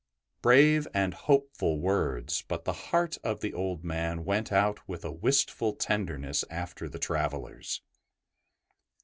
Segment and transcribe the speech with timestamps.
[0.41, 5.11] Brave and hopeful words, but the heart of the old man went out with a
[5.11, 7.83] wistful tenderness after the travellers.